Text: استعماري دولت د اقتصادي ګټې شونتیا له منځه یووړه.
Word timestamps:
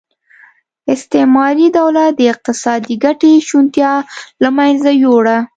استعماري 0.93 1.67
دولت 1.79 2.11
د 2.17 2.21
اقتصادي 2.33 2.95
ګټې 3.05 3.33
شونتیا 3.47 3.93
له 4.43 4.49
منځه 4.57 4.89
یووړه. 5.01 5.37